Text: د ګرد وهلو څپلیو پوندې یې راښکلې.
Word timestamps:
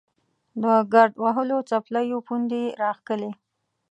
د 0.61 0.63
ګرد 0.93 1.13
وهلو 1.23 1.57
څپلیو 1.69 2.17
پوندې 2.27 2.61
یې 2.65 2.75
راښکلې. 2.81 3.31